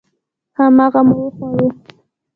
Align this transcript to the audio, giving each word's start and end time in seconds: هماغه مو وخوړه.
هماغه 0.57 1.01
مو 1.07 1.15
وخوړه. 1.23 1.67